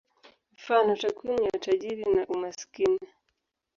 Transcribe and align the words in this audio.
Mfano: 0.55 0.89
takwimu 1.01 1.41
ya 1.45 1.51
utajiri 1.55 2.03
na 2.15 2.23
umaskini. 2.33 2.99